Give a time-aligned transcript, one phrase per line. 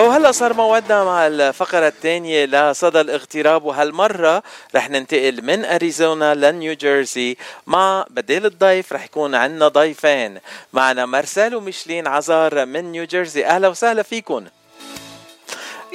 [0.00, 4.42] وهلا صار موعدنا مع الفقرة الثانية لصدى الاغتراب وهالمرة
[4.74, 7.36] رح ننتقل من أريزونا لنيو جيرسي
[7.66, 10.38] مع بديل الضيف رح يكون عندنا ضيفين.
[10.72, 13.46] معنا مارسيل وميشلين عزار من نيو جيرسي.
[13.46, 14.46] أهلا وسهلا فيكم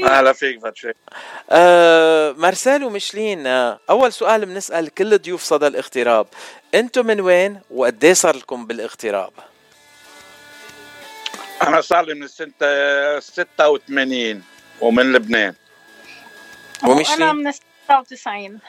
[0.03, 0.91] أهلا فيك فتشي
[1.49, 6.27] آه مارسيل وميشلين آه أول سؤال بنسأل كل ضيوف صدى الاغتراب.
[6.75, 9.31] أنتم من وين وقد صار لكم بالاغتراب؟
[11.67, 12.51] أنا صار لي من سنة
[13.19, 14.43] 86
[14.81, 15.53] ومن لبنان.
[16.83, 18.59] ومشلين أنا من 96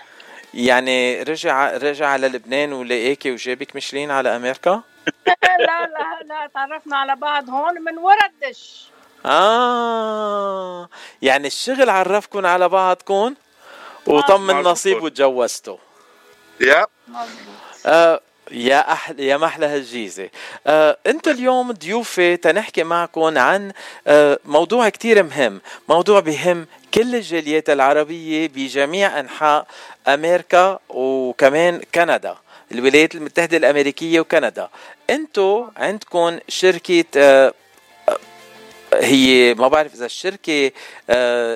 [0.55, 4.71] يعني رجع رجع على لبنان ولقيكي وجابك مشلين على أمريكا؟
[5.59, 8.87] لا لا لا تعرفنا على بعض هون من ورا الدش
[9.27, 10.89] آه
[11.23, 13.35] يعني الشغل عرفكم على بعضكم
[14.07, 15.77] وطم النصيب وتجوزتوا.
[16.61, 16.87] يا.
[17.87, 20.29] آه يا أحلى يا محلى هالجيزه
[20.67, 23.73] آه، أنتم اليوم ضيوفي تنحكي معكم عن
[24.07, 25.61] آه، موضوع كتير مهم.
[25.89, 29.67] موضوع بهم كل الجاليات العربية بجميع أنحاء
[30.09, 32.37] أمريكا وكمان كندا
[32.73, 34.69] الولايات المتحدة الأمريكية وكندا.
[35.11, 37.55] أنتم عندكم شركة آه
[38.95, 40.71] هي ما بعرف إذا الشركة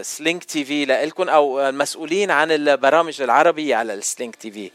[0.02, 4.70] Sling TV لكم أو المسؤولين عن البرامج العربية على ال Sling TV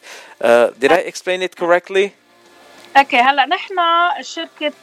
[0.81, 2.09] did I explain it correctly?
[2.97, 3.75] okay هلا نحن
[4.21, 4.73] شركة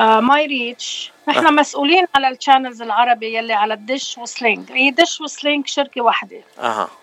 [0.00, 1.50] My Reach نحن أه.
[1.50, 5.66] مسؤولين على ال channels العربي يلي على ال Dish و Sling هي Dish و Sling
[5.66, 6.82] شركة واحدة أها.
[6.82, 6.99] آه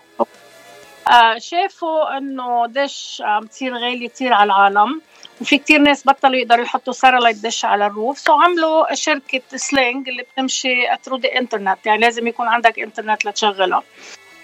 [1.37, 5.01] شافوا إنه Dish عم تصير غاليه كثير على العالم
[5.41, 8.17] وفي كتير ناس بطلوا يقدروا يحطوا satellite dish على ال roof.
[8.17, 13.83] so عملوا شركة Sling اللي بتمشي through the internet يعني لازم يكون عندك انترنت لتشغلها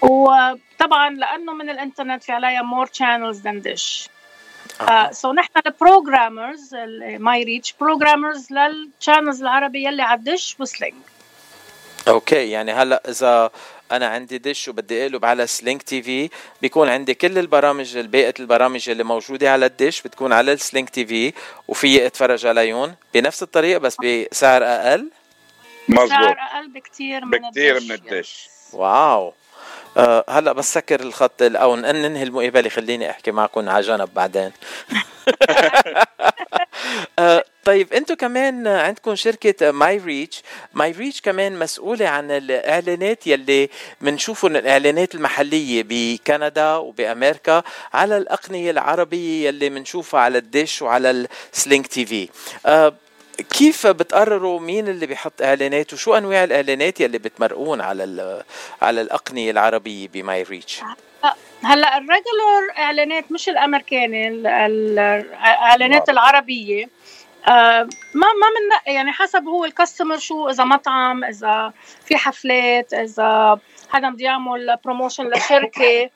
[0.01, 4.09] وطبعا لأنه من الإنترنت في عليها more channels than Dish
[5.11, 6.75] so نحن ال programmers
[7.19, 10.95] My Reach programmers لل channels العربي يلي على ال Dish و Sling
[12.07, 13.51] okay يعني هلأ إذا
[13.91, 16.29] أنا عندي Dish وبدي أقلب على Sling TV
[16.61, 21.05] بيكون عندي كل البرامج بقيه البرامج اللي موجودة على ال Dish بتكون على ال Sling
[21.05, 21.33] TV
[21.67, 25.09] وفي أتفرج عليهم بنفس الطريقة بس بسعر أقل؟
[25.89, 26.09] مظبوط.
[26.09, 28.49] سعر أقل بكثير من بكثير من ال Dish.
[28.73, 29.33] wow.
[29.97, 34.51] أه هلأ بس سكر الخط أو ننهي المقابلة خليني أحكي معكم على جنب بعدين.
[37.19, 40.41] أه طيب أنتم كمان عندكم شركة My Reach
[40.73, 43.69] My Reach كمان مسؤولة عن الإعلانات يلي
[44.01, 47.63] بنشوفهم الإعلانات المحلية بكندا وبأمريكا
[47.93, 52.29] على الأقنية العربية يلي بنشوفها على ال Dish وعلى ال Sling TV.
[52.65, 52.93] أه
[53.49, 58.43] كيف بتقرروا مين اللي بيحط إعلانات وشو أنواع الإعلانات يلي بتمرقون على
[58.81, 60.81] على الأقنية العربية ب My Reach
[61.65, 66.89] هلأ ال regular إعلانات مش الأمريكاني الاعلانات العربية.
[67.47, 67.83] آه
[68.13, 71.73] ما ما من يعني حسب هو ال customer شو إذا مطعم إذا
[72.05, 73.59] في حفلات إذا
[73.89, 76.09] حدا بده يعمل promotion لشركة.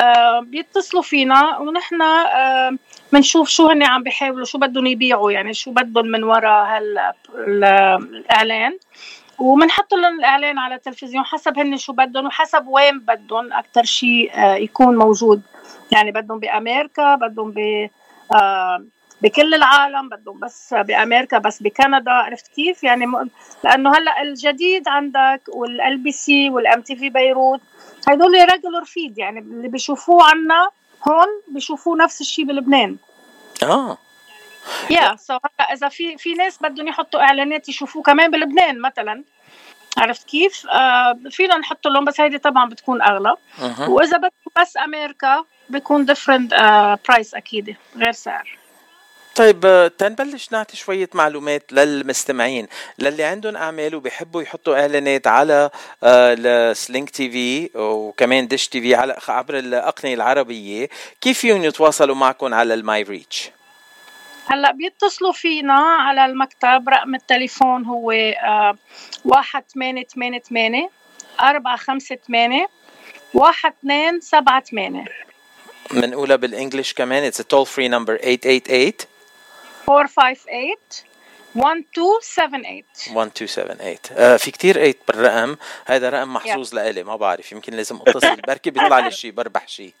[0.00, 2.78] آه بيتصلوا فينا ونحن آه
[3.12, 6.82] بنشوف شو هن عم بيحاولوا شو بدهم يبيعوا يعني شو بدهم من وراء
[7.36, 8.78] هالاعلان
[9.38, 14.54] وبنحط لهم الإعلان على التلفزيون حسب هن شو بدهم وحسب وين بدهم أكثر شيء آه،
[14.54, 15.42] يكون موجود.
[15.92, 17.88] يعني بدهم بأمريكا بدهم ب
[18.34, 18.84] آه،
[19.22, 22.10] بكل العالم بدهم بس بأمريكا بس بكندا.
[22.10, 23.30] عرفت كيف؟ يعني م...
[23.64, 27.60] لأنه هلأ الجديد عندك وال LBC وال MTV بيروت
[28.08, 30.70] هدول regular feed يعني اللي بيشوفوه عنا
[31.08, 32.96] هون بيشوفوه نفس الشيء بلبنان.
[33.62, 33.98] آه.
[34.90, 39.24] yeah so هلأ إذا في في ناس بدهم يحطوا إعلانات يشوفوه كمان بلبنان مثلا.
[39.96, 43.34] عرفت كيف؟ آه فينا نحط لهم بس هيدي طبعا بتكون أغلى.
[43.62, 43.90] أه.
[43.90, 44.30] وإذا بدهم
[44.60, 46.54] بس أمريكا بيكون different
[47.08, 48.58] price آه أكيد غير سعر.
[49.38, 52.66] طيب آه، تنبلش نعطي شوية معلومات للمستمعين.
[52.98, 55.70] للي عندهم أعمال وبيحبوا يحطوا إعلانات على
[56.02, 60.88] ال Sling TV وكمان Dish TV على عبر الأقنية العربية
[61.20, 63.50] كيف فيهم يتواصلوا معكم على ال My Reach؟
[64.46, 68.76] هلأ بيتصلوا فينا على المكتب رقم التليفون هو آه،
[69.24, 70.90] واحد ثمانية ثمانية ثمانية
[71.40, 72.66] أربعة خمسة ثمانية
[73.34, 75.04] واحد اثنين سبعة ثمانية.
[75.90, 79.17] بنقولها بال English كمان it's a toll free number 888
[79.88, 81.08] 458
[81.56, 85.56] 1278 1278 آه في كتير 8 بالرقم.
[85.86, 86.74] هذا رقم محظوظ yeah.
[86.74, 88.36] لإلي ما بعرف يمكن لازم اتصل.
[88.48, 89.92] بركي بيطلع لي شيء بربح شيء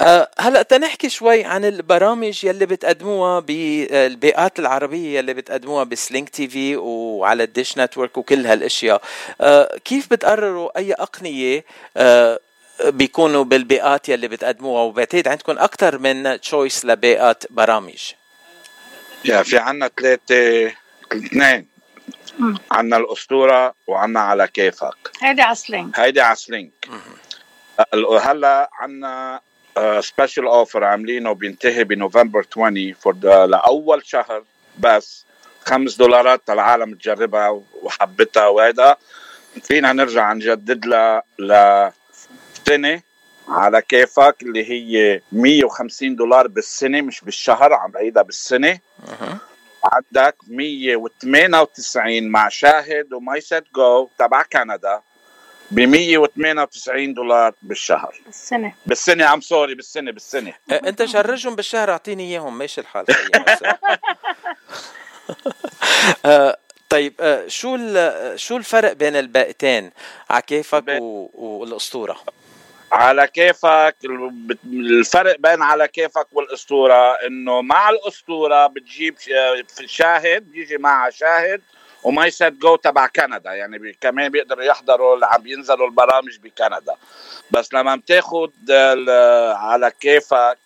[0.00, 6.76] أه هلأ تنحكي شوي عن البرامج يلي بتقدموها بالباقات العربية يلي بتقدموها ب Sling TV
[6.76, 9.02] وعلى ال Dish Network وكل هالأشياء.
[9.40, 11.64] أه كيف بتقرروا أي أقنية
[11.96, 12.38] أه
[12.84, 18.12] بيكونوا بالباقات يلي بتقدموها؟ وبعتقد عندكم أكثر من choice لباقات برامج.
[19.24, 20.72] yeah في عنا ثلاثة
[21.12, 21.68] اثنين.
[22.70, 25.10] عنا الأسطورة وعنا على كيفك.
[25.20, 25.54] هيدي على
[25.96, 26.88] هيدي على Sling.
[28.20, 29.40] هلا عنا
[30.00, 34.44] special offer عاملينه بينتهي بنوفمبر 20 four لأول شهر
[34.78, 35.24] بس.
[35.64, 38.96] خمس دولارات للعالم تجربها وحبتها وهذا
[39.62, 40.86] فينا نرجع نجدد
[41.38, 41.92] لها
[42.66, 43.02] لسنه
[43.48, 48.78] على كيفك اللي هي 150 دولار بالسنة مش بالشهر عم بعيدها بالسنة.
[49.84, 55.00] عندك 198 مع شاهد و MySat Go تبع كندا
[55.70, 58.20] ب 198 دولار بالشهر.
[58.26, 58.74] بالسنة.
[58.86, 60.52] بالسنة عم sorry بالسنة بالسنة.
[60.70, 63.06] آه، أنت charge هم بالشهر أعطيني إياهم ماشي الحال
[66.88, 67.78] طيب شو
[68.36, 69.90] شو الفرق بين الباقتين؟
[70.30, 70.84] على كيفك
[71.34, 72.20] والأسطورة.
[72.92, 73.96] على كيفك
[74.64, 79.14] الفرق بين على كيفك والأسطورة إنه مع الأسطورة بتجيب
[79.86, 81.62] شاهد بيجي معها شاهد
[82.02, 86.94] و MySat Go تبع كندا يعني بي كمان بيقدروا يحضروا اللي عم ينزلوا البرامج بكندا.
[87.50, 88.52] بس لما بتاخد
[89.56, 90.58] على كيفك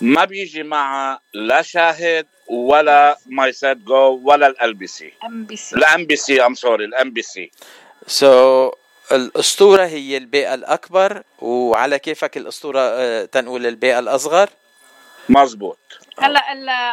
[0.00, 5.44] ما بيجي معها لا شاهد ولا MySat Go ولا ال MBC MBC ال MBC ام
[5.44, 8.72] sorry ال MBC so
[9.14, 14.48] الأسطورة هي الباقة الأكبر وعلى كيفك الأسطورة آه، تنقول الباقة الأصغر؟
[15.28, 15.78] مزبوط
[16.18, 16.40] هلا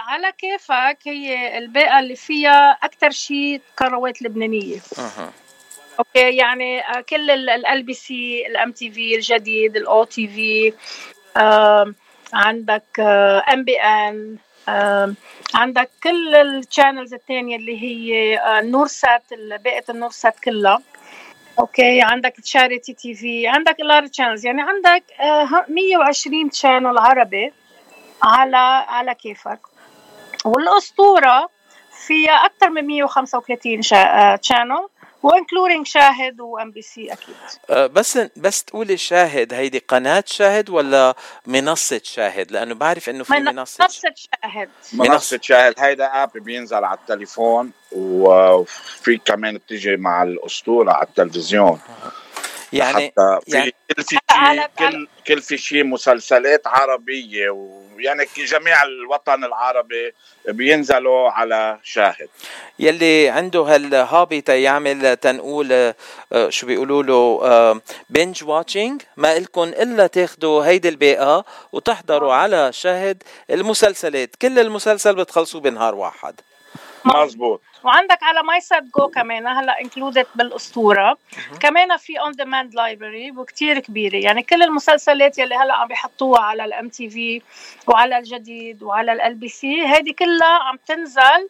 [0.07, 4.79] على كيفك هي البيئة اللي فيها أكثر شيء قنوات لبنانية.
[4.99, 5.29] أه.
[5.99, 10.73] okay يعني آه، كل LBC ال MTV الجديد ال OTV
[12.33, 12.99] عندك
[13.53, 14.37] NBN
[15.53, 19.23] عندك كل ال channels الثانية اللي هي آه، نور سات
[19.63, 20.81] بيئة النور سات كلها.
[21.61, 25.03] okay عندك Charity TV عندك لار channels يعني عندك
[25.67, 27.53] 120 channel عربي
[28.23, 29.59] على على كيفك.
[30.45, 31.49] والأسطورة
[32.07, 33.81] فيها أكثر من 135
[34.41, 34.87] channel
[35.23, 37.35] و including شاهد و MBC أكيد.
[37.69, 41.15] أه بس بس تقولي شاهد هيدي قناة شاهد ولا
[41.45, 44.69] منصة شاهد؟ لأنه بعرف إنه في منصة منصة شاهد.
[44.93, 51.79] منصة شاهد هيدا app بينزل على التليفون وفي كمان بتيجي مع الأسطورة على التلفزيون.
[52.73, 57.49] يعني حتى في يعني كل في شيء كل كل في شيء مسلسلات عربية
[58.01, 60.13] ويعني جميع الوطن العربي
[60.47, 62.29] بينزلوا على شاهد.
[62.79, 70.65] يلي عنده هالهابي تيعمل تنقول آه، شو بيقولوا له بنج واتشينج ما إلكم إلا تاخذوا
[70.65, 74.35] هيدي البيئة وتحضروا على شاهد المسلسلات.
[74.41, 76.41] كل المسلسل بتخلصوه بنهار واحد.
[77.05, 81.17] مزبوط وعندك على MySat Go كمان هلا included بالأسطورة.
[81.59, 84.15] كمان في on demand library وكثير كبيرة.
[84.15, 87.41] يعني كل المسلسلات يلي هلا عم بيحطوها على ال MTV
[87.87, 91.49] وعلى الجديد وعلى LBC هذه كلها عم تنزل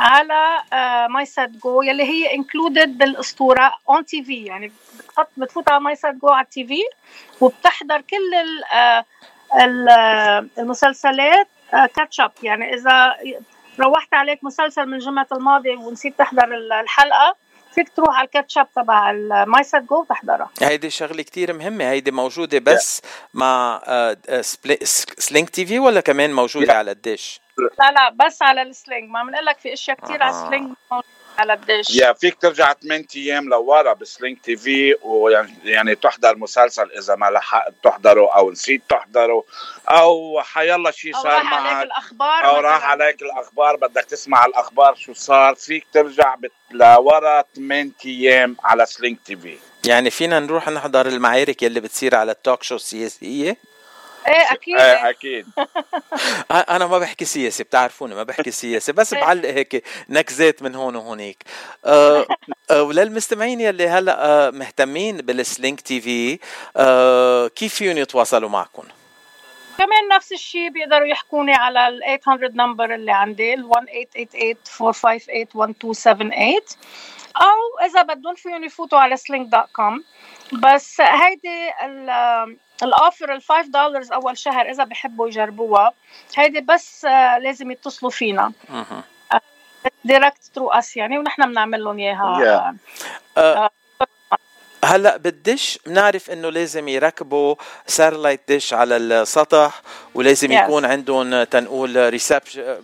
[0.00, 0.62] على
[1.10, 6.44] MySat Go يلي هي included بالأسطورة on TV يعني بتحط بتفوت على MySat Go على
[6.44, 6.80] ال TV
[7.40, 8.34] وبتحضر كل
[8.72, 9.04] آه،
[9.60, 13.14] آه، المسلسلات catch up يعني إذا
[13.80, 17.36] روحت عليك مسلسل من الجمعة الماضية ونسيت تحضر الحلقة
[17.74, 21.84] فيك تروح على ال catch up تبع ال MySat Go وتحضرها هيدي شغلة كتير مهمة
[21.84, 23.06] هيدي موجودة بس yeah.
[23.34, 23.82] مع
[25.18, 26.76] Sling TV ولا كمان موجودة yeah.
[26.76, 27.40] على الدش
[27.78, 30.24] لا لا بس على ال Sling ما بنقول لك في أشياء كثير آه.
[30.24, 30.74] على ال Sling
[31.38, 36.90] على الدش يا فيك ترجع 8 أيام لورا ب Sling TV ويعني يعني تحضر مسلسل
[36.98, 39.44] إذا ما لحقت تحضره أو نسيت تحضره
[39.88, 45.12] أو حيالله شيء صار معك عليك الأخبار أو راح عليك الأخبار بدك تسمع الأخبار شو
[45.12, 46.36] صار فيك ترجع
[46.70, 49.58] لورا 8 أيام على Sling TV.
[49.86, 53.56] يعني فينا نروح نحضر المعارك يلي بتصير على ال talk show السياسيه
[54.26, 55.46] إيه أكيد إيه أكيد.
[56.50, 61.44] أنا ما بحكي سياسه بتعرفوني ما بحكي سياسه بس بعلق هيك نكزات من هون وهونيك.
[61.84, 62.26] أه
[62.70, 66.38] وللمستمعين يلي هلأ مهتمين بال Sling TV
[66.76, 68.82] أه كيف فيهم يتواصلوا معكم؟
[69.78, 76.54] كمان نفس الشيء بيقدروا يحكوني على ال 800 number اللي عندي ال 1888
[77.36, 80.04] أو إذا بدهم فيهم يفوتوا على Sling dot com
[80.52, 81.70] بس هيدي
[82.82, 85.92] ال offer ال 5 دولار أول شهر إذا بحبوا يجربوها.
[86.36, 88.52] هيدي بس آه، لازم يتصلوا فينا.
[90.04, 92.76] direct through us يعني ونحن بنعمل لهم إياها.
[93.38, 93.70] آه،
[94.84, 97.54] هلأ بالدش بنعرف إنه لازم يركبوا
[97.86, 99.82] satellite dish على السطح
[100.14, 100.52] ولازم yes.
[100.52, 102.76] يكون عندهم تنقول reception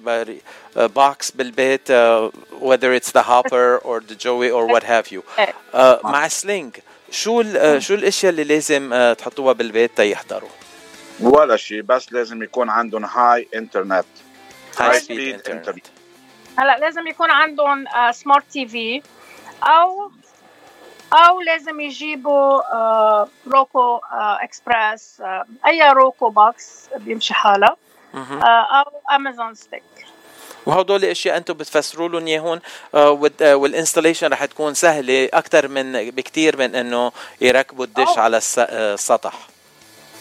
[0.76, 5.22] box بالبيت uh, whether it's the hopper or the joey or what have you.
[5.74, 6.76] Uh, مع Sling
[7.10, 7.42] شو
[7.78, 10.48] شو الأشياء اللي لازم آه، تحطوها بالبيت تيحضروا؟
[11.20, 14.04] ولا شيء بس لازم يكون عندهم high internet
[14.78, 15.86] high speed internet
[16.58, 19.02] هلا لازم يكون عندهم smart TV
[19.62, 20.10] أو
[21.12, 27.76] أو لازم يجيبوا آه Roku آه اكسبرس آه أي Roku box بيمشي حالها
[28.14, 29.82] آه أو Amazon Stick.
[30.68, 32.60] وهدول الأشياء أنتم بتفسروا لهم اياهم
[32.94, 38.18] آه وال installation رح تكون سهلة أكثر من بكثير من إنه يركبوا الدش.
[38.18, 39.34] على السطح.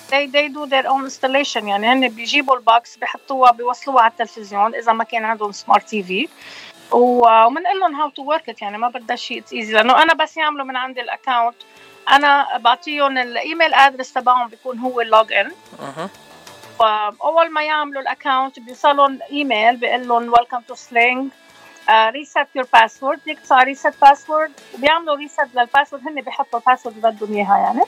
[0.09, 1.63] They they do their own installation.
[1.63, 6.27] يعني هن بيجيبوا ال box بحطوها بيوصلوها على التلفزيون إذا ما كان عندهم smart TV
[6.91, 10.65] وبنقول لهم how to work it يعني ما بدها شيء easy لأنه أنا بس يعملوا
[10.65, 11.55] من عندي ال account
[12.09, 15.51] أنا بعطيهم ال email address تبعهم بيكون هو ال login
[16.79, 21.31] واول ما يعملوا ال account بيوصلهم إيميل بيقول لهم welcome to Sling
[21.89, 27.11] reset your password يقطع reset password وبيعملوا reset لل password هن بيحطوا ال password اللي
[27.11, 27.81] بدهم إياها يعني.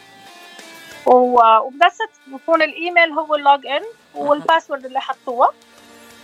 [1.05, 3.83] وبس بكون الإيميل هو ال login
[4.15, 5.53] وال password اللي حطوها.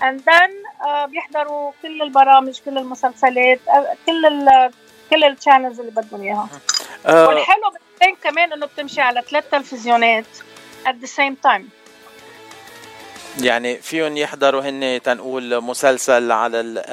[0.04, 4.72] and then uh, بيحضروا كل البرامج كل المسلسلات uh, كل ال
[5.10, 6.50] كل ال channels اللي بدهم إياها.
[7.06, 10.26] والحلو بالسلينج كمان إنه بتمشي على ثلاث تلفزيونات
[10.86, 11.85] at the same time.
[13.42, 16.84] يعني فيهم يحضروا هن تنقول مسلسل على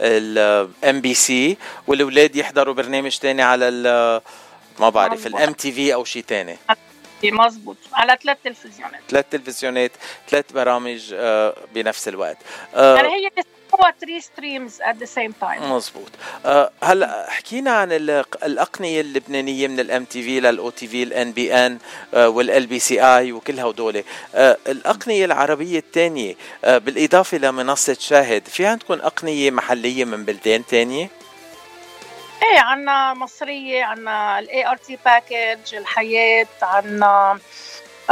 [0.00, 3.70] ال MBC والأولاد يحضروا برنامج تاني على
[4.80, 6.56] ما بعرف ال MTV أو شيء تاني.
[7.24, 7.76] مظبوط.
[7.92, 9.00] على ثلاث تلفزيونات.
[9.08, 9.92] ثلاث تلفزيونات
[10.28, 12.36] ثلاث برامج آه، بنفس الوقت.
[12.74, 13.30] آه، يعني هي
[13.74, 16.08] هو 3 streams at the same time مظبوط.
[16.46, 17.92] آه، هلا حكينا عن
[18.42, 21.78] الأقنية اللبنانية من الام تي في للاو تي في الان بي ان
[22.14, 24.04] والال بي سي اي وكل هدول.
[24.34, 31.08] الأقنية العربية الثانية بالإضافة لمنصه شاهد في عندكم أقنية محلية من بلدان ثانية؟
[32.42, 37.38] إيه عنا مصرية عنا ال ART package الحياة عنا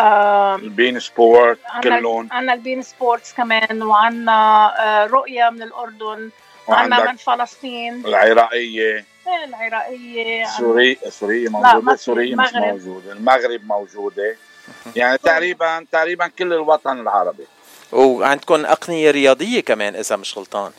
[0.00, 6.30] البين سبورت كلهم عنا ال beIN Sports كمان وعنا آه، رؤية من الأردن
[6.68, 8.06] وعنا من فلسطين.
[8.06, 9.04] العراقية.
[9.26, 13.12] إيه العراقية سوريا سوريا موجودة؟ سوريا مش موجودة.
[13.12, 14.36] المغرب موجودة.
[14.96, 17.44] يعني تقريبا تقريبا كل الوطن العربي.
[17.92, 20.72] وعندكم أقنية رياضية كمان إذا مش غلطان.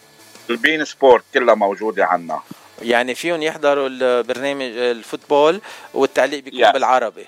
[0.49, 2.39] ال beIN Sport كلها موجودة عنا.
[2.81, 5.61] يعني فيهم يحضروا البرنامج ال football
[5.93, 6.73] والتعليق بيكون yeah.
[6.73, 7.25] بالعربي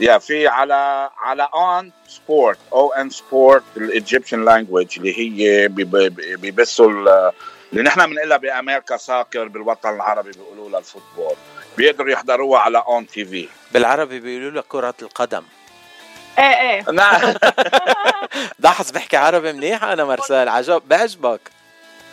[0.00, 5.68] yeah, في على على ON Sport أو ON Sport ال Egyptian league اللي هي
[6.36, 6.90] بيبثوا
[7.72, 11.36] اللي نحن بنقولها بأمريكا soccer بالوطن العربي بيقولوا لها ال football.
[11.76, 15.42] بيقدروا يحضروها على ON TV بالعربي بيقولوا لها كرة القدم.
[16.38, 16.90] إيه إيه.
[16.90, 17.34] نعم.
[18.58, 21.40] لاحظ بحكي عربي منيح أنا مرسال عجب بعجبك.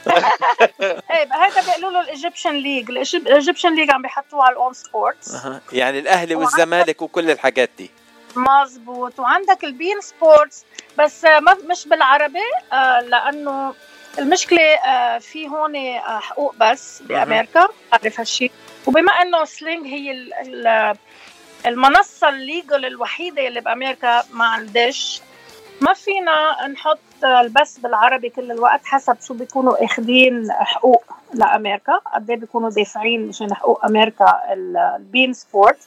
[1.11, 2.89] إيه هذا بيقولوا له ال Egyptian league.
[2.89, 5.37] ال Egyptian league عم بيحطوه على ال ON Sports.
[5.73, 7.91] يعني الأهلي والزمالك وكل الحاجات دي.
[8.35, 10.65] مزبوط وعندك ال beIN Sports.
[10.97, 11.25] بس
[11.69, 12.39] مش بالعربي
[12.73, 13.73] آه، لأنه
[14.19, 17.67] المشكلة آه، في هون آه، حقوق بس بأمريكا.
[17.91, 18.51] بعرف هالشيء
[18.85, 20.31] وبما إنه Sling هي
[21.65, 25.21] المنصة ال legal الوحيدة اللي بأمريكا مع الدش
[25.81, 31.03] ما فينا نحط البث بالعربي كل الوقت حسب شو بيكونوا اخذين حقوق
[31.33, 31.93] لأمريكا.
[32.13, 35.77] قد إيه بيكونوا دافعين مشان حقوق أمريكا ال beIN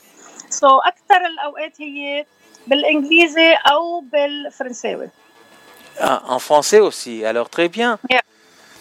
[0.51, 0.69] Sport.
[0.69, 2.27] so, أكثر الأوقات هي
[2.67, 5.09] بالإنجليزي أو بالفرنساوي.
[6.01, 7.99] en français aussi alors très bien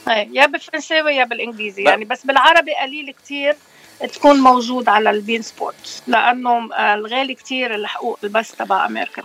[0.08, 1.84] يا بالفرنساوي يا بالإنجليزي.
[1.84, 3.56] يعني بس بالعربي قليل كثير
[4.14, 6.04] تكون موجود على ال beIN Sport.
[6.08, 9.24] لأنه الغالي كثير الحقوق البث تبع أمريكا.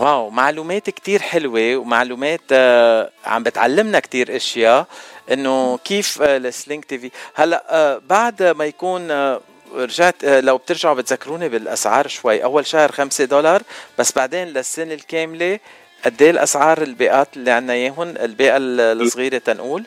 [0.00, 4.86] wow معلومات كتير حلوة ومعلومات آه عم بتعلمنا كتير أشياء
[5.32, 7.10] إنه كيف آه ال Sling TV.
[7.34, 9.40] هلأ آه بعد ما يكون آه
[9.74, 12.44] رجعت آه، لو بترجعوا بتذكروني بالأسعار شوي.
[12.44, 13.62] أول شهر خمسة دولار
[13.98, 15.58] بس بعدين للسنة الكاملة
[16.04, 19.84] قد إيه الأسعار الباقات اللي عندنا اياهم الباقة الصغيرة تنقول؟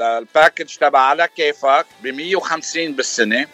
[0.00, 3.46] ال package تبع على كيفك ب 150 بالسنة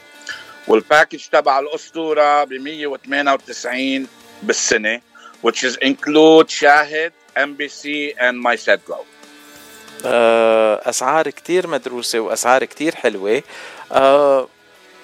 [0.68, 4.06] وال package تبع الأسطورة ب 198
[4.42, 5.00] بالسنة
[5.46, 8.96] which is include شاهد ام بي سي اند ماي سيت جو
[10.84, 13.42] أسعار كتير مدروسة وأسعار كتير حلوة.
[13.92, 14.48] أه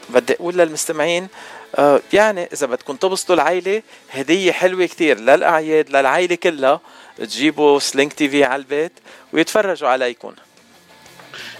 [0.09, 1.29] بدي أقول للمستمعين
[1.77, 6.81] أه يعني إذا بدكم تبسطوا العائله هدية حلوة كتير للأعياد للعائله كلها.
[7.19, 8.93] تجيبوا Sling TV على البيت
[9.33, 10.35] ويتفرجوا عليكم.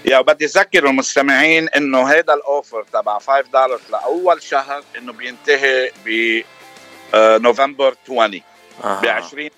[0.05, 5.91] يا بدي أذكر المستمعين إنه هذا ال offer تبع 5 دولار لأول شهر إنه بينتهي
[6.05, 6.41] ب
[7.15, 8.41] نوفمبر 20
[8.83, 9.49] ب 20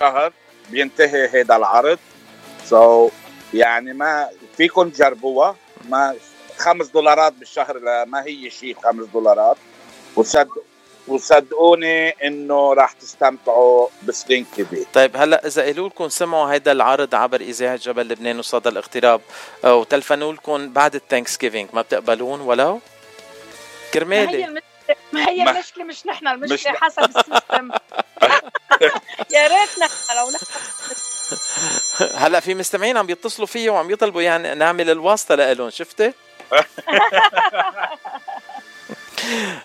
[0.00, 0.32] شهر
[0.70, 1.98] بينتهي هذا العرض.
[2.64, 3.12] so,
[3.54, 5.56] يعني ما فيكم تجربوها
[5.88, 6.14] ما
[6.58, 9.56] خمس دولارات بالشهر ما هي شيء خمس دولارات.
[10.16, 10.62] وتصدق
[11.08, 17.14] وصدقوني إنه راح تستمتعوا ب Sling TV طيب هلأ إذا قالوا لكم سمعوا هيدا العرض
[17.14, 19.20] عبر إذاعة جبل لبنان وصدى الاغتراب
[19.64, 22.80] آه، وتلفنوا لكم بعد ال Thanksgiving ما بتقبلون ولو؟
[23.94, 24.62] كرمالي.
[25.12, 27.70] ما هي المشكلة مش نحن المشكلة مش حسب ال system.
[29.34, 30.46] يا ريت نحن لو نحن.
[32.14, 36.12] هلا في مستمعين عم يتصلوا فيي وعم يطلبوا يعني نعمل الواسطة لهم شفتي؟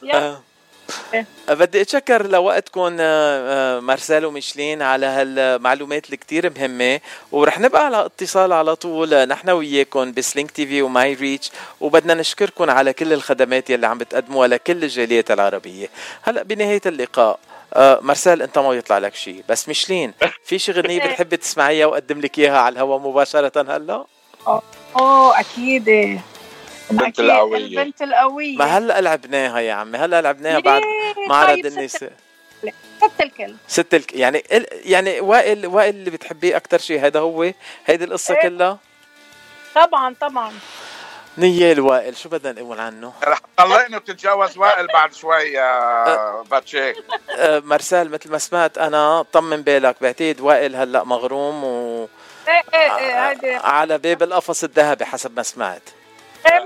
[1.14, 1.54] آه.
[1.54, 7.00] بدي أتشكر لوقتكم آه، مارسيل وميشلين على هالمعلومات الكتير مهمة.
[7.32, 11.52] ورح نبقى على اتصال على طول نحن وياكم ب Sling TV و MyReach.
[11.82, 15.90] وبدنا نشكركم على كل الخدمات يلي عم بتقدموها لكل الجاليات العربية.
[16.22, 17.40] هلا بنهاية اللقاء
[17.74, 20.14] آه مارسيل أنت ما يطلع لك شيء بس ميشلين
[20.46, 24.06] في شي غنية بتحبي تسمعيها وأقدم لك إياها على الهواء مباشرة هلا؟
[24.96, 26.20] أوه أكيد.
[26.92, 27.58] البنت القوية.
[27.58, 28.58] البنت القوية.
[28.58, 30.82] ما هلا لعبناها يا عمي هلا لعبناها بعد
[31.28, 32.12] معرض طيب النساء
[32.98, 33.56] ست الكل.
[33.68, 34.44] ست الكل يعني
[34.86, 37.52] يعني وائل وائل اللي بتحبيه أكثر شيء هذا هو
[37.86, 38.78] هيدي القصة إيه؟ كلها؟
[39.76, 40.54] طبعا طبعا.
[41.38, 46.96] نيال وائل شو بدنا نقول عنه؟ رح تطلقني وتتجوز وائل بعد شوي يا باتشيك.
[47.38, 52.08] أه، مارسيل مثل ما سمعت أنا طمن بالك بعتقد وائل هلأ مغروم و
[52.48, 55.82] إيه إيه إيه على باب القفص الذهبي حسب ما سمعت.
[55.90, 56.03] إيه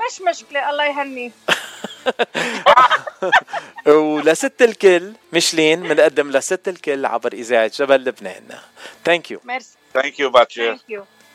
[0.07, 1.31] مش مشكلة؟ الله يهني.
[3.87, 8.59] ولست الكل مشلين بنقدم لست الكل عبر إذاعة جبل لبنان.
[9.05, 9.77] ثانك يو ميرسي.
[9.93, 11.05] ثانك يو باتشي ثانك يو